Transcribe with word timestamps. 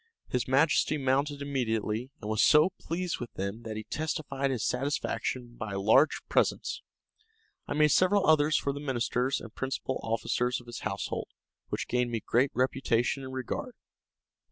His 0.27 0.47
majesty 0.47 0.97
mounted 0.97 1.43
immediately, 1.43 2.09
and 2.19 2.27
was 2.27 2.41
so 2.41 2.71
pleased 2.79 3.19
with 3.19 3.31
them 3.35 3.61
that 3.61 3.77
he 3.77 3.83
testified 3.83 4.49
his 4.49 4.65
satisfaction 4.65 5.55
by 5.55 5.73
large 5.73 6.21
presents. 6.27 6.81
I 7.67 7.75
made 7.75 7.89
several 7.91 8.25
others 8.25 8.57
for 8.57 8.73
the 8.73 8.79
ministers 8.79 9.39
and 9.39 9.53
principal 9.53 9.99
officers 10.01 10.59
of 10.59 10.65
his 10.65 10.79
household, 10.79 11.27
which 11.69 11.87
gained 11.87 12.09
me 12.09 12.19
great 12.19 12.49
reputation 12.55 13.21
and 13.23 13.31
regard. 13.31 13.75